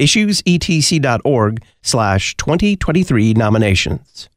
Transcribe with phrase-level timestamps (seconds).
[0.00, 4.28] issuesetc.org slash 2023 nominations.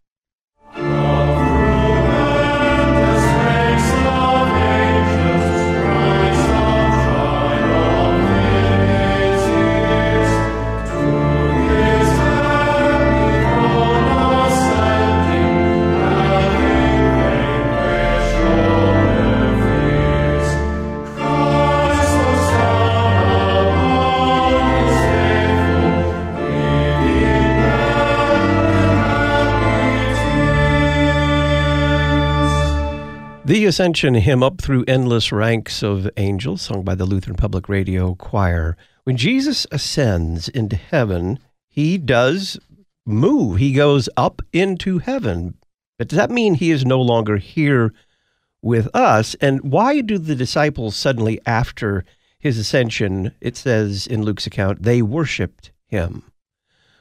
[33.74, 38.78] Ascension hymn Up Through Endless Ranks of Angels, sung by the Lutheran Public Radio Choir.
[39.04, 42.60] When Jesus ascends into heaven, he does
[43.04, 43.58] move.
[43.58, 45.56] He goes up into heaven.
[45.98, 47.92] But does that mean he is no longer here
[48.62, 49.36] with us?
[49.42, 52.06] And why do the disciples suddenly, after
[52.38, 56.22] his ascension, it says in Luke's account, they worshiped him?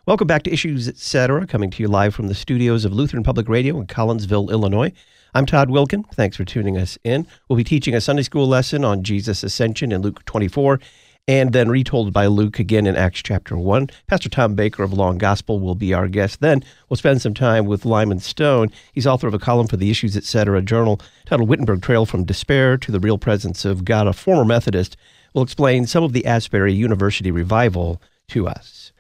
[0.07, 3.51] Welcome back to Issues Etc., coming to you live from the studios of Lutheran Public
[3.51, 4.93] Radio in Collinsville, Illinois.
[5.35, 6.05] I'm Todd Wilken.
[6.13, 7.27] Thanks for tuning us in.
[7.49, 10.79] We'll be teaching a Sunday school lesson on Jesus' ascension in Luke 24
[11.27, 13.89] and then retold by Luke again in Acts chapter 1.
[14.07, 16.41] Pastor Tom Baker of Law and Gospel will be our guest.
[16.41, 18.73] Then we'll spend some time with Lyman Stone.
[18.93, 20.61] He's author of a column for the Issues Etc.
[20.61, 24.99] journal titled Wittenberg Trail from Despair to the Real Presence of God, a former Methodist.
[25.33, 28.92] will explain some of the Asbury University revival to us.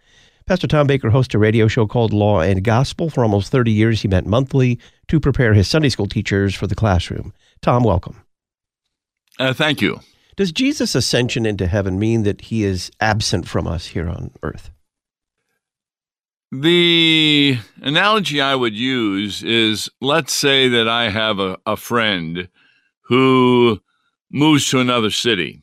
[0.52, 3.08] Pastor Tom Baker hosts a radio show called Law and Gospel.
[3.08, 4.78] For almost 30 years, he met monthly
[5.08, 7.32] to prepare his Sunday school teachers for the classroom.
[7.62, 8.20] Tom, welcome.
[9.38, 10.00] Uh, thank you.
[10.36, 14.68] Does Jesus' ascension into heaven mean that he is absent from us here on earth?
[16.50, 22.50] The analogy I would use is let's say that I have a, a friend
[23.04, 23.80] who
[24.30, 25.62] moves to another city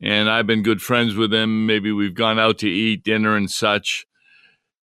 [0.00, 1.66] and I've been good friends with him.
[1.66, 4.06] Maybe we've gone out to eat dinner and such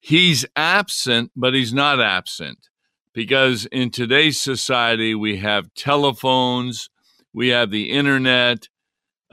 [0.08, 2.70] he's absent, but he's not absent
[3.14, 6.90] because in today's society, we have telephones,
[7.34, 8.70] we have the internet.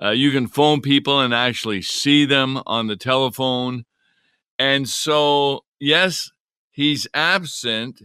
[0.02, 3.84] Uh, you can phone people and actually see them on the telephone.
[4.58, 6.32] And so, yes,
[6.72, 8.02] he's absent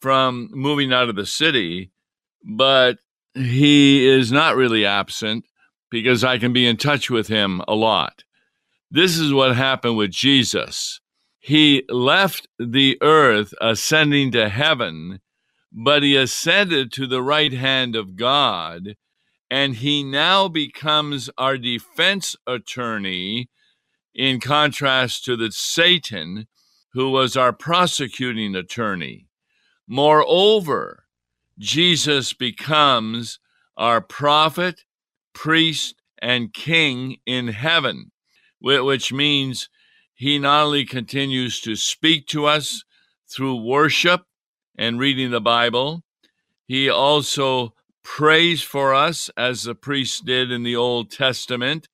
[0.00, 1.90] from moving out of the city,
[2.42, 2.96] but
[3.34, 5.44] he is not really absent
[5.90, 8.24] because I can be in touch with him a lot.
[8.90, 11.02] This is what happened with Jesus
[11.46, 15.20] he left the earth ascending to heaven,
[15.70, 18.96] but he ascended to the right hand of God,
[19.48, 23.48] and he now becomes our defense attorney
[24.12, 26.48] in contrast to the Satan,
[26.94, 29.28] who was our prosecuting attorney.
[29.86, 31.04] Moreover,
[31.60, 33.38] Jesus becomes
[33.76, 34.82] our prophet,
[35.32, 38.10] priest, and king in heaven,
[38.58, 39.68] which means
[40.16, 42.82] he not only continues to speak to us
[43.30, 44.22] through worship
[44.76, 46.02] and reading the Bible,
[46.66, 51.88] he also prays for us as the priest did in the Old Testament.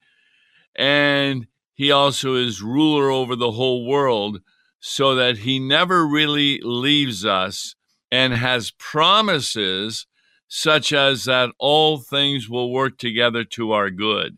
[0.76, 4.40] And he also is ruler over the whole world
[4.78, 7.74] so that he never really leaves us
[8.10, 10.06] and has promises
[10.46, 14.36] such as that all things will work together to our good.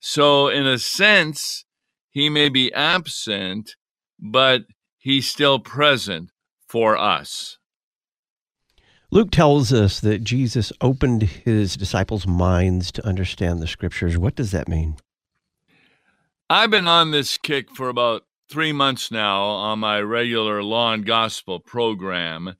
[0.00, 1.65] So, in a sense,
[2.16, 3.76] he may be absent,
[4.18, 4.62] but
[4.96, 6.30] he's still present
[6.66, 7.58] for us.
[9.10, 14.16] Luke tells us that Jesus opened his disciples' minds to understand the scriptures.
[14.16, 14.96] What does that mean?
[16.48, 21.04] I've been on this kick for about three months now on my regular Law and
[21.04, 22.54] Gospel program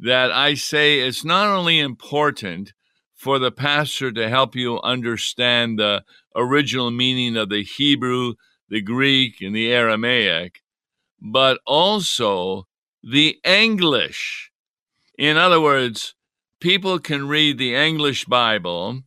[0.00, 2.72] that I say it's not only important
[3.14, 6.02] for the pastor to help you understand the
[6.34, 8.34] original meaning of the Hebrew,
[8.68, 10.62] the Greek, and the Aramaic,
[11.20, 12.66] but also
[13.02, 14.50] the English.
[15.18, 16.14] In other words,
[16.60, 19.02] people can read the English Bible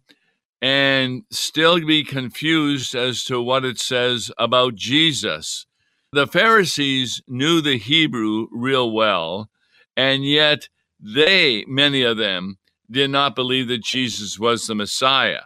[0.61, 5.65] and still be confused as to what it says about Jesus.
[6.11, 9.49] The Pharisees knew the Hebrew real well,
[9.95, 10.67] and yet
[10.99, 12.57] they, many of them,
[12.89, 15.43] did not believe that Jesus was the Messiah.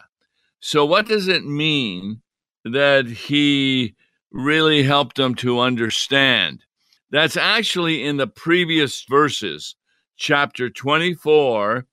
[0.60, 2.22] So, what does it mean
[2.64, 3.96] that he
[4.34, 6.66] really helped them to understand.
[7.12, 9.76] That's actually in the previous verses
[10.18, 11.86] chapter 24,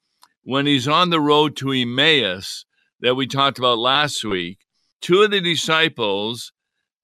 [0.43, 2.65] when he's on the road to Emmaus
[3.01, 4.61] that we talked about last week,
[5.01, 6.53] two of the disciples,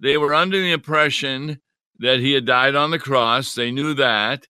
[0.00, 1.60] they were under the impression
[1.98, 3.54] that he had died on the cross.
[3.54, 4.46] They knew that.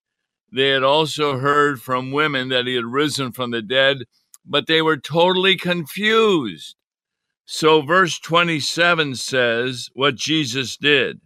[0.51, 4.05] They had also heard from women that he had risen from the dead,
[4.45, 6.76] but they were totally confused.
[7.49, 11.21] So, verse 27 says what Jesus did.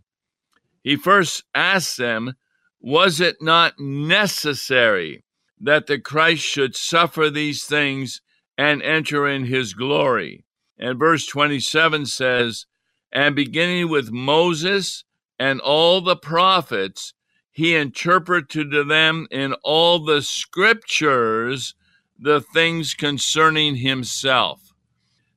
[0.83, 2.35] He first asked them,
[2.79, 5.23] Was it not necessary
[5.59, 8.21] that the Christ should suffer these things
[8.55, 10.45] and enter in his glory?
[10.77, 12.67] And verse 27 says,
[13.11, 15.03] And beginning with Moses
[15.39, 17.15] and all the prophets,
[17.51, 21.73] he interpreted to them in all the scriptures
[22.19, 24.70] the things concerning himself.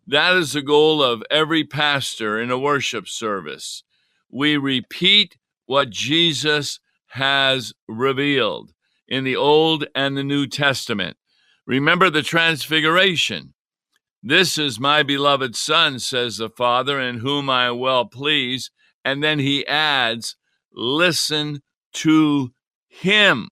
[0.07, 3.83] That is the goal of every pastor in a worship service.
[4.31, 8.73] We repeat what Jesus has revealed
[9.09, 11.17] in the Old and the New Testament.
[11.67, 13.55] Remember the Transfiguration.
[14.23, 18.71] This is my beloved Son, says the Father, in whom I well pleased.
[19.05, 20.37] And then he adds,
[20.73, 21.63] Listen
[21.95, 22.53] to
[22.89, 23.49] him.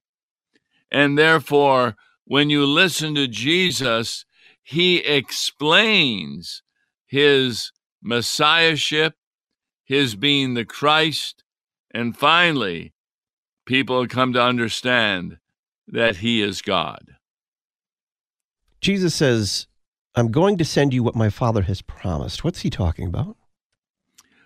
[0.91, 1.95] And therefore,
[2.25, 4.25] when you listen to Jesus,
[4.63, 6.63] he explains
[7.05, 7.71] his
[8.01, 9.15] messiahship,
[9.83, 11.43] his being the Christ,
[11.93, 12.93] and finally,
[13.65, 15.37] people come to understand
[15.87, 17.15] that he is God.
[18.81, 19.67] Jesus says,
[20.15, 22.43] I'm going to send you what my Father has promised.
[22.43, 23.37] What's he talking about?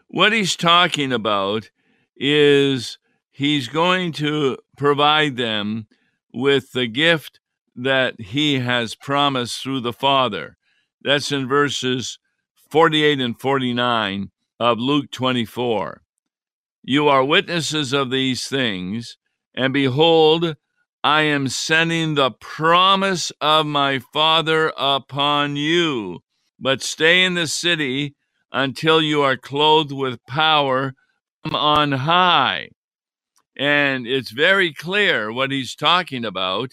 [0.08, 1.70] What he's talking about
[2.16, 2.98] is
[3.32, 5.88] he's going to provide them
[6.34, 7.40] with the gift
[7.78, 10.58] that he has promised through the Father.
[11.02, 12.18] That's in verses
[12.70, 16.02] 48 and 49 of Luke 24.
[16.84, 19.18] You are witnesses of these things,
[19.54, 20.56] and behold,
[21.04, 26.20] I am sending the promise of my Father upon you.
[26.60, 28.16] But stay in the city
[28.52, 30.96] until you are clothed with power
[31.44, 32.70] from on high.
[33.56, 36.72] And it's very clear what he's talking about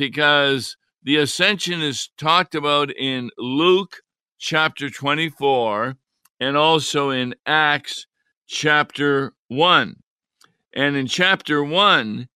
[0.00, 3.98] because the ascension is talked about in Luke
[4.38, 5.94] chapter 24
[6.40, 8.06] and also in Acts
[8.46, 9.96] chapter 1.
[10.72, 12.28] And in chapter 1,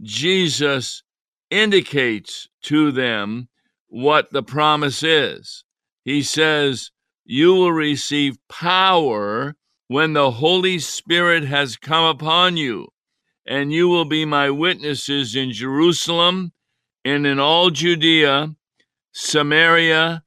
[0.00, 1.02] Jesus
[1.50, 3.50] indicates to them
[3.88, 5.64] what the promise is.
[6.02, 6.90] He says,
[7.26, 9.56] You will receive power
[9.88, 12.88] when the Holy Spirit has come upon you
[13.46, 16.52] and you will be my witnesses in Jerusalem
[17.04, 18.54] and in all Judea,
[19.12, 20.22] Samaria,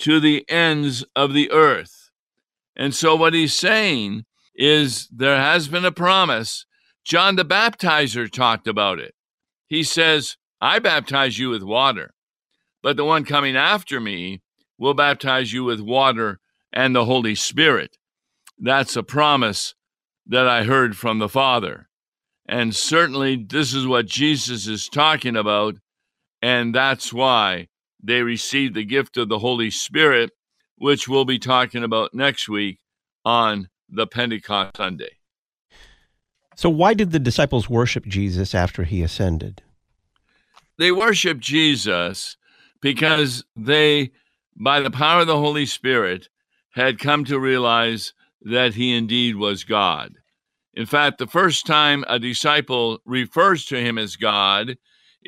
[0.00, 2.10] to the ends of the earth.
[2.76, 6.66] And so, what he's saying is there has been a promise.
[7.04, 9.14] John the Baptizer talked about it.
[9.66, 12.14] He says, I baptize you with water,
[12.82, 14.42] but the one coming after me
[14.78, 16.38] will baptize you with water
[16.72, 17.96] and the Holy Spirit.
[18.58, 19.74] That's a promise
[20.26, 21.88] that I heard from the Father.
[22.46, 25.76] And certainly, this is what Jesus is talking about.
[26.42, 27.68] And that's why
[28.02, 30.30] they received the gift of the Holy Spirit,
[30.76, 32.78] which we'll be talking about next week
[33.24, 35.18] on the Pentecost Sunday.
[36.54, 39.62] So, why did the disciples worship Jesus after he ascended?
[40.76, 42.36] They worshiped Jesus
[42.80, 44.12] because they,
[44.56, 46.28] by the power of the Holy Spirit,
[46.70, 50.14] had come to realize that he indeed was God.
[50.74, 54.78] In fact, the first time a disciple refers to him as God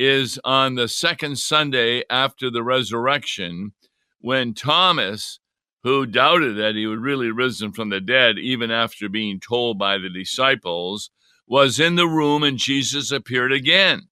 [0.00, 3.72] is on the second Sunday after the resurrection,
[4.18, 5.40] when Thomas,
[5.82, 9.98] who doubted that he would really risen from the dead even after being told by
[9.98, 11.10] the disciples,
[11.46, 14.08] was in the room and Jesus appeared again.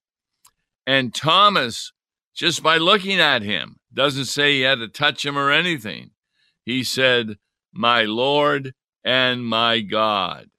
[0.87, 1.95] And Thomas,
[2.35, 6.11] just by looking at him, doesn't say he had to touch him or anything.
[6.67, 7.39] He said,
[7.73, 10.51] My Lord and my God.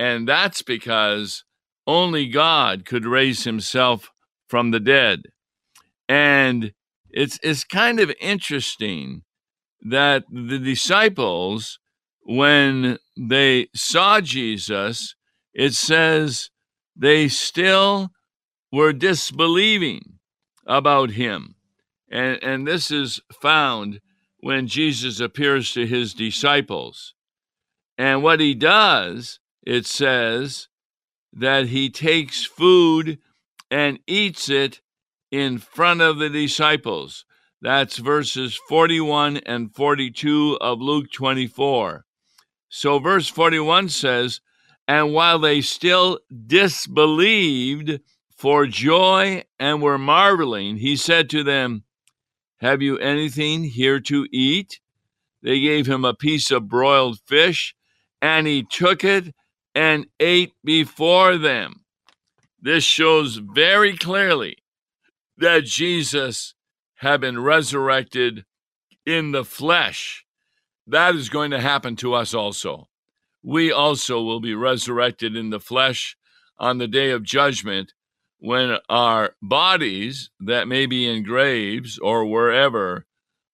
[0.00, 1.44] And that's because
[1.86, 4.10] only God could raise himself
[4.48, 5.22] from the dead.
[6.08, 6.72] And
[7.10, 9.22] it's, it's kind of interesting
[9.80, 11.78] that the disciples,
[12.22, 15.14] when they saw Jesus,
[15.54, 16.50] it says
[16.96, 18.10] they still
[18.72, 20.18] were disbelieving
[20.66, 21.54] about him.
[22.10, 24.00] And, and this is found
[24.40, 27.14] when Jesus appears to his disciples.
[27.96, 30.68] And what he does it says
[31.32, 33.18] that he takes food
[33.70, 34.80] and eats it
[35.30, 37.24] in front of the disciples.
[37.60, 42.04] That's verses 41 and 42 of Luke 24.
[42.68, 44.40] So, verse 41 says,
[44.86, 48.00] And while they still disbelieved
[48.36, 51.84] for joy and were marveling, he said to them,
[52.58, 54.80] Have you anything here to eat?
[55.42, 57.74] They gave him a piece of broiled fish,
[58.20, 59.34] and he took it
[59.74, 61.77] and ate before them.
[62.68, 64.58] This shows very clearly
[65.38, 66.52] that Jesus
[66.96, 68.44] had been resurrected
[69.06, 70.26] in the flesh.
[70.86, 72.90] That is going to happen to us also.
[73.42, 76.14] We also will be resurrected in the flesh
[76.58, 77.94] on the day of judgment
[78.38, 83.06] when our bodies that may be in graves or wherever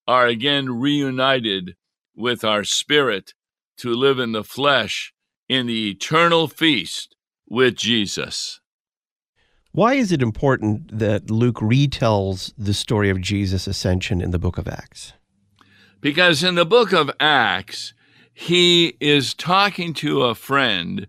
[0.05, 1.77] are again reunited
[2.17, 3.33] with our spirit
[3.77, 5.13] to live in the flesh
[5.47, 7.15] in the eternal feast
[7.47, 8.59] with Jesus.
[9.75, 14.57] Why is it important that Luke retells the story of Jesus' ascension in the book
[14.57, 15.11] of Acts?
[15.99, 17.93] Because in the book of Acts,
[18.33, 21.07] he is talking to a friend.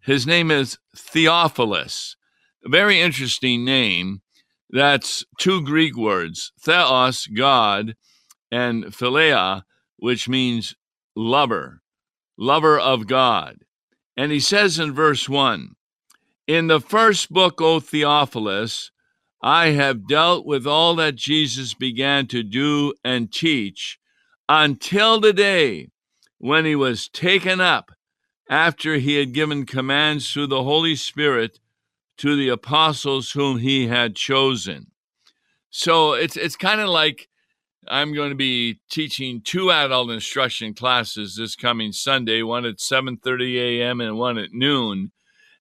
[0.00, 2.16] His name is Theophilus,
[2.64, 4.22] a very interesting name.
[4.70, 7.96] That's two Greek words theos, God,
[8.50, 9.64] and philia,
[9.96, 10.74] which means
[11.14, 11.82] lover,
[12.38, 13.58] lover of God.
[14.16, 15.76] And he says in verse 1
[16.46, 18.92] In the first book, O Theophilus,
[19.42, 23.98] I have dealt with all that Jesus began to do and teach
[24.48, 25.90] until the day
[26.38, 27.90] when he was taken up
[28.48, 31.58] after he had given commands through the Holy Spirit
[32.18, 34.92] to the apostles whom he had chosen.
[35.70, 37.28] So it's it's kind of like
[37.88, 43.56] I'm going to be teaching two adult instruction classes this coming Sunday, one at 7:30
[43.56, 44.00] a.m.
[44.00, 45.10] and one at noon.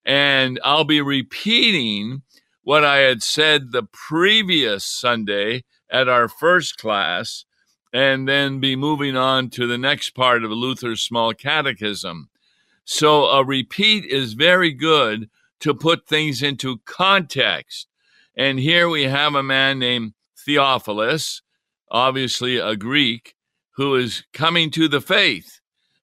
[0.06, 2.22] And I'll be repeating
[2.64, 7.46] what I had said the previous Sunday at our first class
[7.94, 12.30] and then be moving on to the next part of Luther's small catechism.
[12.84, 15.30] So a repeat is very good
[15.62, 17.88] to put things into context.
[18.38, 21.42] And here we have a man named Theophilus
[21.90, 23.36] obviously a Greek,
[23.76, 25.60] who is coming to the faith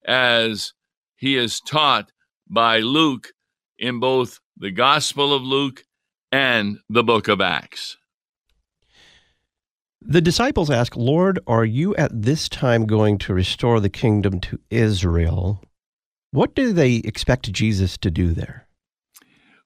[0.07, 0.73] as
[1.17, 2.13] he is taught
[2.49, 3.33] by Luke
[3.83, 5.85] in both the Gospel of Luke
[6.31, 7.99] and the book of Acts.
[10.01, 14.59] The disciples ask, Lord, are you at this time going to restore the kingdom to
[14.71, 15.63] Israel?
[16.31, 18.67] What do they expect Jesus to do there?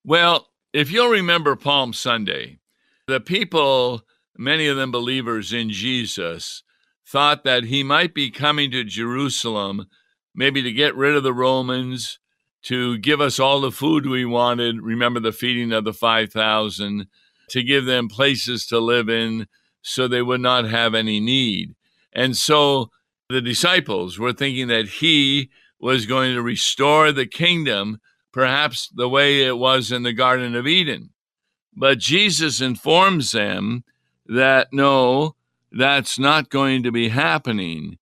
[0.05, 2.59] Well, if you'll remember Palm Sunday,
[3.07, 4.03] the people
[4.39, 6.63] many of them believers in Jesus,
[7.07, 9.87] thought that he might be coming to Jerusalem,
[10.35, 12.19] maybe to get rid of the Romans,
[12.67, 14.83] to give us all the food we wanted.
[14.83, 17.07] Remember the feeding of the 5,000,
[17.51, 19.47] to give them places to live in
[19.83, 21.77] so they would not have any need.
[22.13, 22.91] And so
[23.29, 28.01] the disciples were thinking that he was going to restore the kingdom,
[28.33, 31.11] perhaps the way it was in the Garden of Eden.
[31.73, 33.85] But Jesus informs them
[34.27, 35.37] that no,
[35.71, 37.99] that's not going to be happening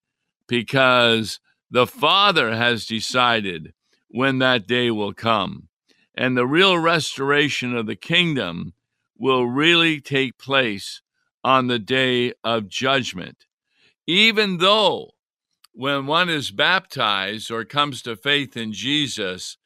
[0.47, 1.39] because
[1.71, 3.75] the Father has decided
[4.15, 5.69] when that day will come.
[6.17, 8.73] And the real restoration of the kingdom
[9.19, 11.03] will really take place
[11.43, 13.47] on the day of judgment.
[14.07, 15.11] Even though
[15.73, 19.57] when one is baptized or comes to faith in Jesus,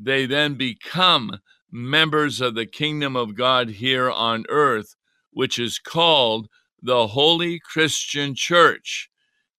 [0.00, 4.96] they then become members of the kingdom of God here on earth
[5.32, 6.48] which is called
[6.80, 9.10] the Holy Christian Church,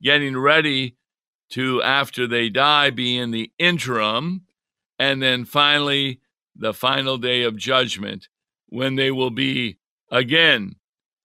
[0.02, 0.96] getting ready
[1.52, 4.42] to, after they die, be in the interim,
[4.98, 6.20] and then finally,
[6.56, 8.28] the final day of judgment,
[8.68, 9.78] when they will be
[10.12, 10.76] again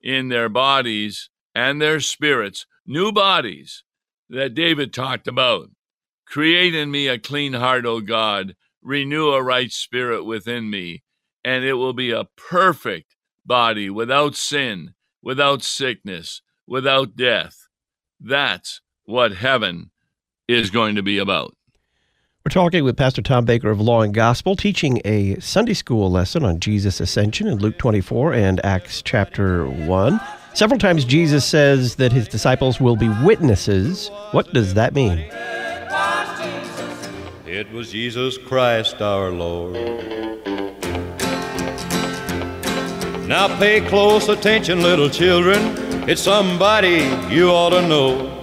[0.01, 3.83] in their bodies and their spirits, new bodies
[4.29, 5.71] that David talked about.
[6.27, 11.03] Create in me a clean heart, O God, renew a right spirit within me,
[11.45, 17.69] and it will be a perfect body without sin, without sickness, without death.
[18.21, 19.91] That's what heaven
[20.49, 21.55] is going to be about.
[22.45, 26.45] We're talking with Pastor Tom Baker of Law and Gospel, teaching a Sunday school lesson
[26.45, 30.21] on Jesus' ascension in Luke 24 and Acts chapter 1.
[30.53, 34.11] Several times Jesus says that his disciples will be witnesses.
[34.33, 35.19] What does that mean?
[37.47, 39.95] It was Jesus Christ our Lord
[43.27, 45.59] now pay close attention, little children.
[46.07, 48.34] It's somebody you ought to know.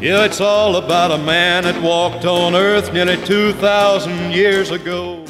[0.00, 5.24] Yeah, it's all about a man that walked on earth nearly 2,000 years ago.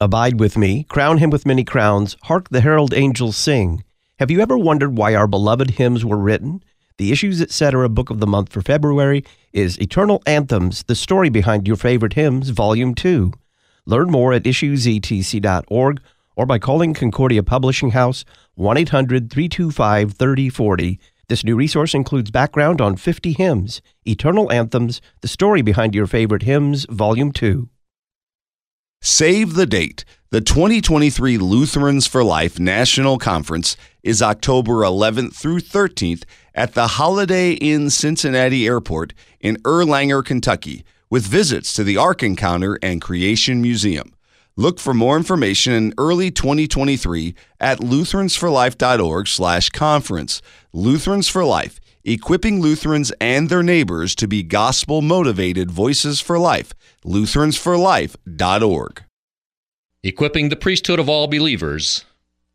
[0.00, 3.84] Abide with me, crown him with many crowns, hark the herald angels sing.
[4.18, 6.60] Have you ever wondered why our beloved hymns were written?
[6.96, 7.88] The Issues Etc.
[7.88, 12.50] book of the month for February is Eternal Anthems, the story behind your favorite hymns,
[12.50, 13.32] Volume 2.
[13.86, 16.00] Learn more at issuesetc.org
[16.34, 18.24] or by calling Concordia Publishing House
[18.56, 20.98] 1 800 325 3040.
[21.28, 26.44] This new resource includes background on 50 hymns, eternal anthems, the story behind your favorite
[26.44, 27.68] hymns, Volume 2.
[29.02, 30.06] Save the date.
[30.30, 37.52] The 2023 Lutherans for Life National Conference is October 11th through 13th at the Holiday
[37.52, 44.14] Inn Cincinnati Airport in Erlanger, Kentucky, with visits to the Ark Encounter and Creation Museum.
[44.58, 50.42] Look for more information in early 2023 at lutheransforlife.org/conference.
[50.72, 56.72] Lutherans for Life, equipping Lutherans and their neighbors to be gospel-motivated voices for life.
[57.04, 59.04] lutheransforlife.org.
[60.02, 62.04] Equipping the priesthood of all believers.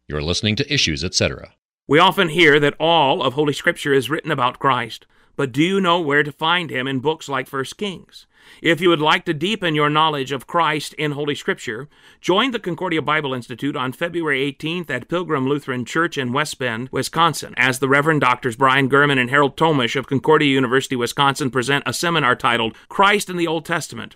[0.09, 1.53] You're listening to Issues, etc.
[1.87, 5.05] We often hear that all of Holy Scripture is written about Christ,
[5.37, 8.27] but do you know where to find him in books like 1 Kings?
[8.61, 11.89] If you would like to deepen your knowledge of Christ in Holy Scripture,
[12.21, 16.89] join the Concordia Bible Institute on February 18th at Pilgrim Lutheran Church in West Bend,
[16.91, 21.83] Wisconsin, as the Reverend Doctors Brian German and Harold Tomish of Concordia University, Wisconsin present
[21.85, 24.15] a seminar titled Christ in the Old Testament.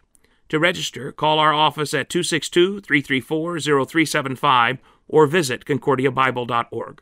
[0.49, 4.77] To register, call our office at 262 334 0375
[5.07, 7.01] or visit concordiabible.org.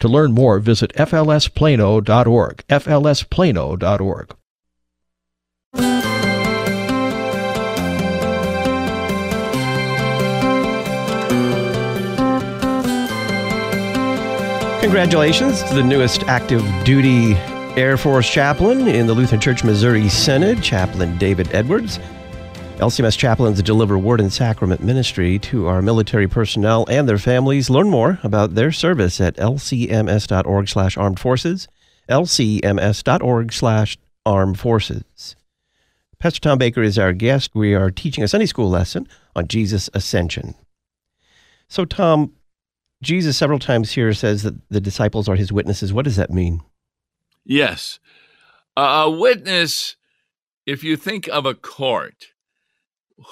[0.00, 2.64] To learn more, visit flsplano.org.
[2.68, 4.34] flsplano.org.
[14.80, 17.34] Congratulations to the newest active duty
[17.76, 21.98] Air Force chaplain in the Lutheran Church Missouri Synod, Chaplain David Edwards.
[22.84, 27.70] LCMS chaplains deliver word and sacrament ministry to our military personnel and their families.
[27.70, 31.66] Learn more about their service at lcms.org slash armed forces,
[32.10, 35.34] lcms.org slash armed forces.
[36.18, 37.52] Pastor Tom Baker is our guest.
[37.54, 40.54] We are teaching a Sunday school lesson on Jesus' ascension.
[41.68, 42.34] So, Tom,
[43.02, 45.94] Jesus several times here says that the disciples are his witnesses.
[45.94, 46.60] What does that mean?
[47.46, 47.98] Yes.
[48.76, 49.96] a witness,
[50.66, 52.33] if you think of a court,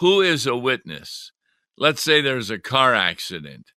[0.01, 1.33] who is a witness?
[1.77, 3.73] Let's say there's a car accident.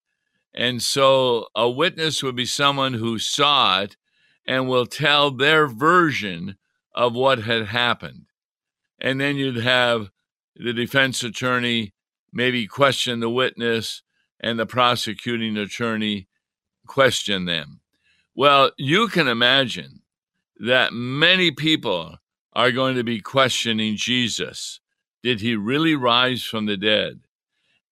[0.54, 3.98] And so a witness would be someone who saw it
[4.48, 6.58] and will tell their version
[6.94, 8.28] of what had happened.
[9.00, 10.12] And then you'd have
[10.56, 11.94] the defense attorney
[12.32, 14.02] maybe question the witness
[14.39, 16.28] and the prosecuting attorney
[16.86, 17.82] question them.
[18.36, 20.02] Well, you can imagine
[20.58, 22.18] that many people
[22.54, 24.80] are going to be questioning Jesus
[25.26, 27.22] did he really rise from the dead?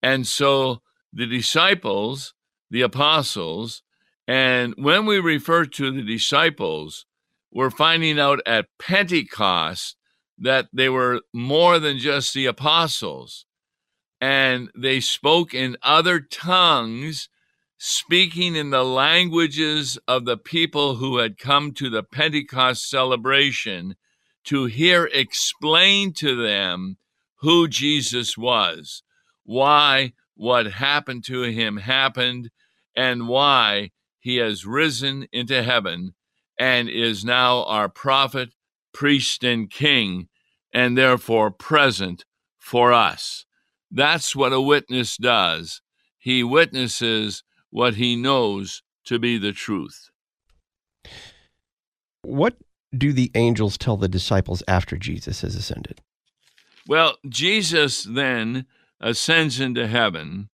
[0.04, 2.36] And so the disciples,
[2.70, 3.82] the apostles,
[4.28, 7.08] and when we refer to the disciples,
[7.52, 9.96] we're finding out at Pentecost
[10.38, 13.48] that they were more than just the apostles.
[14.22, 17.30] And they spoke in other tongues,
[17.80, 23.96] speaking in the languages of the people who had come to the Pentecost celebration
[24.44, 26.98] to hear explained to them
[27.44, 29.04] who Jesus was,
[29.44, 32.50] why what happened to him happened,
[32.96, 36.14] and why he has risen into heaven
[36.58, 38.52] and is now our prophet,
[38.94, 40.30] priest, and king,
[40.74, 42.24] and therefore present
[42.58, 43.46] for us.
[43.92, 45.82] That's what a witness does.
[46.18, 50.10] He witnesses what he knows to be the truth.
[52.22, 52.56] What
[52.98, 56.00] do the angels tell the disciples after Jesus has ascended?
[56.88, 58.66] Well, Jesus then
[59.00, 60.50] ascends into heaven,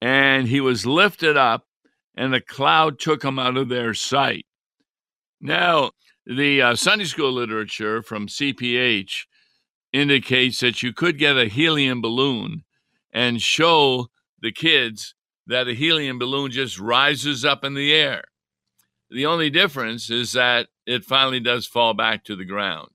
[0.00, 1.66] and he was lifted up,
[2.16, 4.46] and a cloud took him out of their sight.
[5.40, 5.92] Now,
[6.26, 9.26] the uh, Sunday school literature from CPH
[9.92, 12.64] indicates that you could get a helium balloon
[13.12, 14.08] and show
[14.40, 15.14] the kids
[15.46, 18.24] that a helium balloon just rises up in the air.
[19.10, 22.90] The only difference is that it finally does fall back to the ground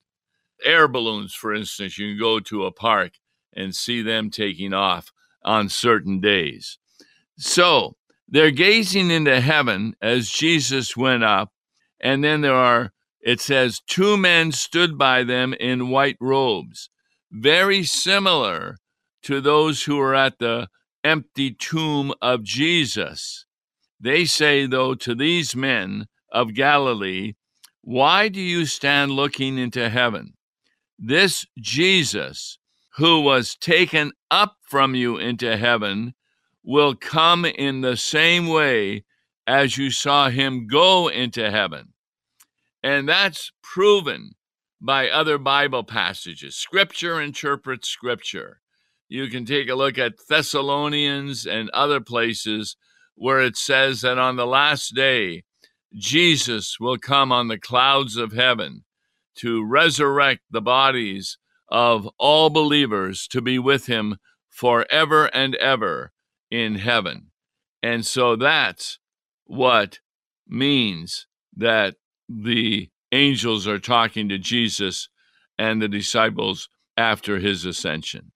[0.63, 3.13] air balloons, for instance, you can go to a park
[3.55, 5.11] and see them taking off
[5.43, 6.77] on certain days.
[7.37, 7.95] So
[8.27, 11.51] they're gazing into heaven as Jesus went up,
[11.99, 16.89] and then there are, it says, two men stood by them in white robes,
[17.31, 18.77] very similar
[19.23, 20.67] to those who were at the
[21.03, 23.45] empty tomb of Jesus.
[23.99, 27.33] They say, though, to these men of Galilee,
[27.81, 30.35] Why do you stand looking into heaven?
[31.05, 32.59] This Jesus,
[32.95, 36.13] who was taken up from you into heaven,
[36.63, 39.03] will come in the same way
[39.45, 41.91] as you saw him go into heaven.
[42.81, 44.31] And that's proven
[44.79, 46.55] by other Bible passages.
[46.55, 48.61] Scripture interprets Scripture.
[49.09, 52.77] You can take a look at Thessalonians and other places
[53.15, 55.43] where it says that on the last day,
[55.93, 58.85] Jesus will come on the clouds of heaven
[59.35, 61.37] to resurrect the bodies
[61.69, 64.17] of all believers to be with him
[64.49, 66.11] forever and ever
[66.51, 67.31] in heaven.
[67.81, 68.99] And so that's
[69.45, 69.99] what
[70.47, 71.95] means that
[72.29, 75.09] the angels are talking to Jesus
[75.57, 78.31] and the disciples after his ascension.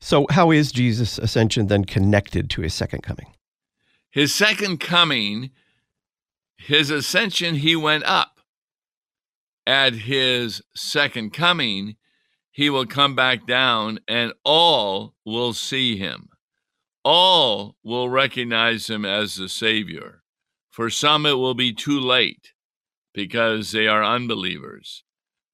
[0.00, 3.26] So, how is Jesus' ascension then connected to his second coming?
[4.10, 5.50] His second coming,
[6.56, 8.35] his ascension, he went up.
[9.66, 11.96] At his second coming,
[12.52, 16.28] he will come back down and all will see him.
[17.04, 20.22] All will recognize him as the Savior.
[20.70, 22.52] For some, it will be too late
[23.12, 25.02] because they are unbelievers.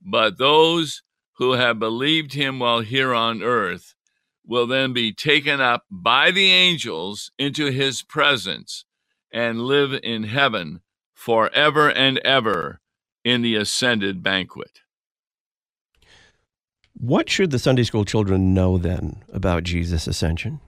[0.02, 1.02] But those
[1.38, 3.94] who have believed him while here on earth
[4.44, 8.84] will then be taken up by the angels into his presence
[9.32, 10.80] and live in heaven
[11.14, 12.81] forever and ever
[13.24, 14.80] in the ascended banquet.
[16.94, 20.60] What should the Sunday school children know then about Jesus' ascension?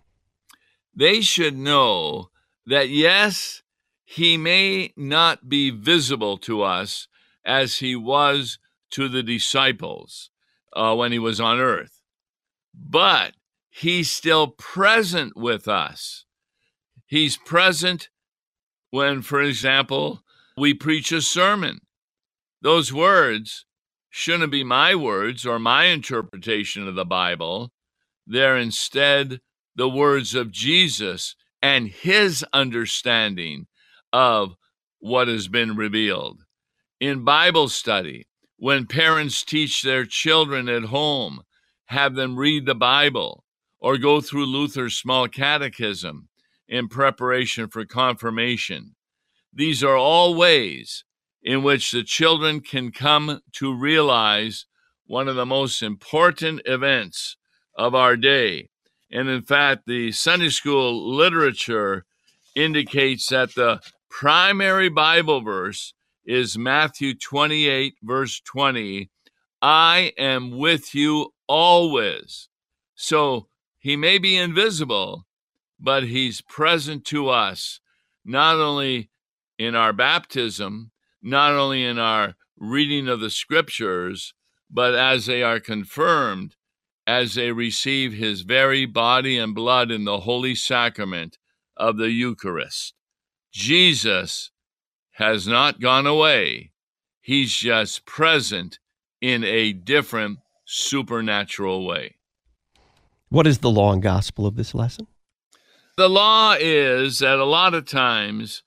[0.95, 2.31] They should know
[2.67, 3.63] that yes,
[4.05, 7.09] he may not be visible to us
[7.45, 8.59] as he was
[8.91, 10.31] to the disciples
[10.73, 12.03] uh, when he was on earth,
[12.73, 13.35] but
[13.69, 16.25] he's still present with us.
[17.07, 18.09] He's present
[18.91, 20.23] when, for example,
[20.57, 21.81] we preach a sermon.
[22.65, 23.67] Those words
[24.09, 27.75] shouldn't be my words or my interpretation of the Bible.
[28.27, 29.43] They're instead
[29.77, 33.67] the words of Jesus and his understanding
[34.15, 34.55] of
[34.99, 36.47] what has been revealed.
[37.01, 41.43] In Bible study, when parents teach their children at home,
[41.89, 43.45] have them read the Bible
[43.79, 46.29] or go through Luther's small catechism
[46.67, 48.95] in preparation for confirmation.
[49.53, 51.04] These are all ways
[51.45, 54.65] in which the children can come to realize
[55.07, 57.37] one of the most important events
[57.77, 58.71] of our day.
[59.13, 62.07] And in fact, the Sunday school literature
[62.57, 65.93] indicates that the primary Bible verse
[66.25, 69.11] is Matthew 28, verse 20.
[69.61, 72.49] I am with you always.
[72.95, 75.27] So he may be invisible,
[75.79, 77.81] but he's present to us,
[78.25, 79.11] not only
[79.59, 80.91] in our baptism,
[81.25, 84.35] not only in our reading of the scriptures,
[84.71, 86.57] but as they are confirmed,
[87.07, 91.39] as they receive his very body and blood in the holy sacrament
[91.77, 92.95] of the Eucharist.
[93.53, 94.51] Jesus
[95.13, 96.73] has not gone away.
[97.21, 98.79] He's just present
[99.21, 102.17] in a different supernatural way.
[103.29, 105.07] What is the law and gospel of this lesson?
[105.97, 108.63] The law is that a lot of times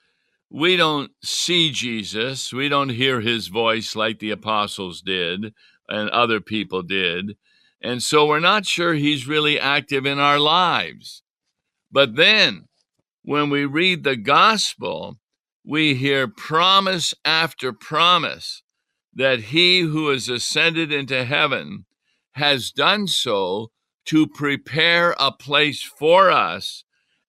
[0.50, 5.54] we don't see Jesus, we don't hear his voice like the apostles did
[5.90, 7.36] and other people did.
[7.82, 11.24] And so we're not sure he's really active in our lives.
[11.92, 12.66] But then
[13.24, 15.20] when we read the gospel,
[15.66, 18.64] we hear promise after promise
[19.14, 21.86] that he who has ascended into heaven
[22.34, 23.72] has done so
[24.06, 26.86] to prepare a place for us.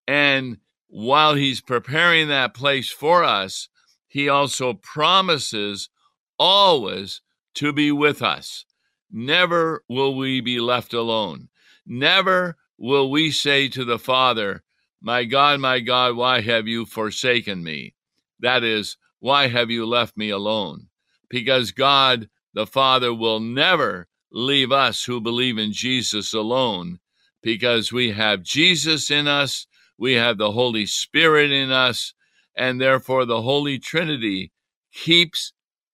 [0.06, 3.68] And while he's preparing that place for us,
[4.06, 5.90] he also promises
[6.38, 7.20] always
[7.54, 8.64] to be with us.
[9.10, 11.48] Never will we be left alone.
[11.86, 14.62] Never will we say to the Father,
[15.00, 17.94] my God, my God, why have you forsaken me?
[18.40, 20.88] That is, why have you left me alone?
[21.28, 26.98] Because God the Father will never leave us who believe in Jesus alone,
[27.42, 29.66] because we have Jesus in us,
[29.98, 32.14] we have the Holy Spirit in us,
[32.56, 34.52] and therefore the Holy Trinity
[34.92, 35.52] keeps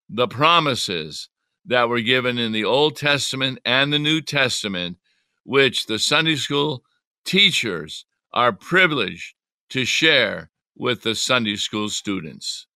[0.08, 1.28] the promises
[1.64, 4.98] that were given in the Old Testament and the New Testament,
[5.44, 6.84] which the Sunday school
[7.24, 9.34] teachers are privileged
[9.70, 12.66] to share with the Sunday school students.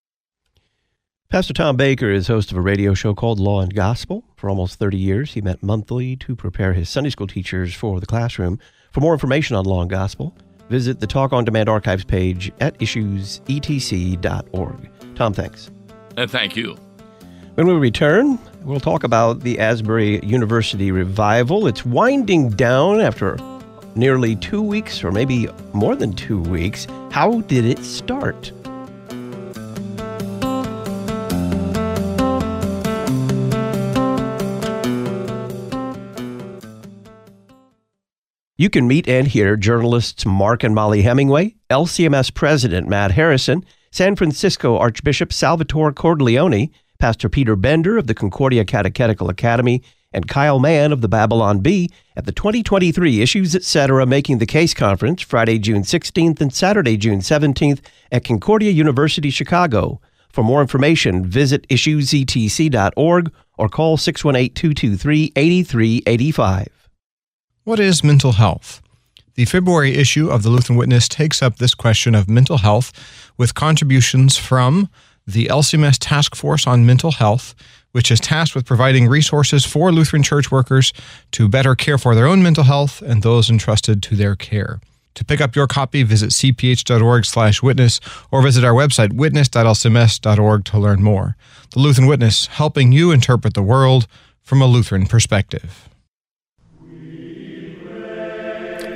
[1.30, 4.24] Pastor Tom Baker is host of a radio show called Law and Gospel.
[4.36, 8.06] For almost 30 years, he met monthly to prepare his Sunday school teachers for the
[8.06, 8.58] classroom.
[8.92, 10.34] For more information on Law and Gospel,
[10.68, 14.90] visit the Talk on Demand archives page at issuesetc.org.
[15.14, 15.70] Tom, thanks.
[16.16, 16.76] And uh, thank you.
[17.54, 21.66] When we return, we'll talk about the Asbury University revival.
[21.66, 23.36] It's winding down after
[23.96, 26.86] nearly two weeks, or maybe more than two weeks.
[27.10, 28.52] How did it start?
[38.60, 44.16] You can meet and hear journalists Mark and Molly Hemingway, LCMS President Matt Harrison, San
[44.16, 49.80] Francisco Archbishop Salvatore Cordileone, Pastor Peter Bender of the Concordia Catechetical Academy,
[50.12, 54.04] and Kyle Mann of the Babylon Bee at the 2023 Issues Etc.
[54.04, 57.78] Making the Case Conference Friday, June 16th and Saturday, June 17th
[58.10, 60.00] at Concordia University, Chicago.
[60.32, 66.77] For more information, visit issuesetc.org or call 618 223 8385.
[67.68, 68.80] What is mental health?
[69.34, 72.94] The February issue of the Lutheran Witness takes up this question of mental health
[73.36, 74.88] with contributions from
[75.26, 77.54] the LCMS Task Force on Mental Health,
[77.92, 80.94] which is tasked with providing resources for Lutheran church workers
[81.32, 84.80] to better care for their own mental health and those entrusted to their care.
[85.16, 88.00] To pick up your copy, visit cph.org/witness
[88.30, 91.36] or visit our website witness.lcms.org to learn more.
[91.74, 94.06] The Lutheran Witness, helping you interpret the world
[94.42, 95.90] from a Lutheran perspective.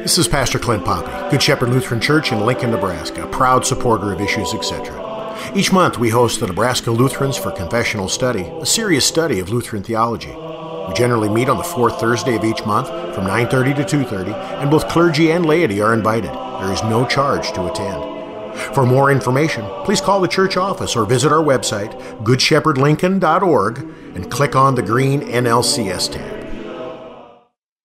[0.03, 4.21] This is Pastor Clint Poppe, Good Shepherd Lutheran Church in Lincoln, Nebraska, proud supporter of
[4.21, 5.53] Issues Etc.
[5.55, 9.85] Each month we host the Nebraska Lutherans for Confessional Study, a serious study of Lutheran
[9.85, 10.35] theology.
[10.89, 14.73] We generally meet on the fourth Thursday of each month from 9:30 to 2:30, and
[14.73, 16.33] both clergy and laity are invited.
[16.33, 18.03] There is no charge to attend.
[18.75, 21.93] For more information, please call the church office or visit our website,
[22.25, 23.79] goodshepherdlincoln.org,
[24.17, 26.42] and click on the green NLCS tab.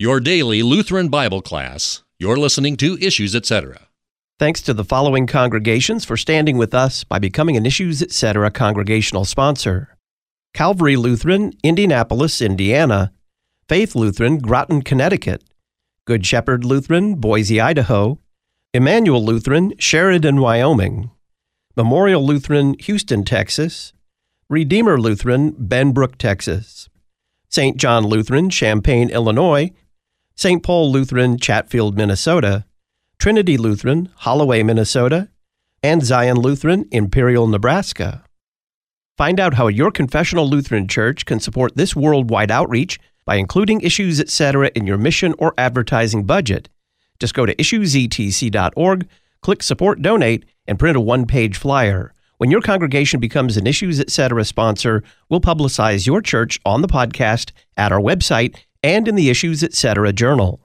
[0.00, 2.02] Your daily Lutheran Bible class.
[2.18, 3.86] You're listening to Issues, etc.
[4.40, 8.50] Thanks to the following congregations for standing with us by becoming an Issues, etc.
[8.50, 9.96] congregational sponsor
[10.52, 13.12] Calvary Lutheran, Indianapolis, Indiana,
[13.68, 15.44] Faith Lutheran, Groton, Connecticut,
[16.06, 18.18] Good Shepherd Lutheran, Boise, Idaho,
[18.72, 21.12] Emmanuel Lutheran, Sheridan, Wyoming,
[21.76, 23.92] Memorial Lutheran, Houston, Texas,
[24.48, 26.88] Redeemer Lutheran, Benbrook, Texas,
[27.48, 27.76] St.
[27.76, 29.70] John Lutheran, Champaign, Illinois,
[30.36, 30.62] St.
[30.62, 32.64] Paul Lutheran, Chatfield, Minnesota,
[33.18, 35.28] Trinity Lutheran, Holloway, Minnesota,
[35.82, 38.24] and Zion Lutheran, Imperial, Nebraska.
[39.16, 44.20] Find out how your confessional Lutheran church can support this worldwide outreach by including issues,
[44.20, 46.68] etc., in your mission or advertising budget.
[47.20, 49.08] Just go to issuesetc.org,
[49.40, 52.12] click Support Donate, and print a one page flyer.
[52.38, 54.44] When your congregation becomes an Issues Etc.
[54.44, 59.64] sponsor, we'll publicize your church on the podcast, at our website, and in the Issues
[59.64, 60.12] Etc.
[60.12, 60.60] journal.